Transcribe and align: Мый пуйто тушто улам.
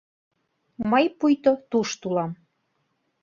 Мый 0.89 1.05
пуйто 1.17 1.53
тушто 1.69 2.03
улам. 2.09 2.31